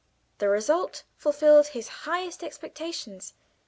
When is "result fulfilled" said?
0.49-1.67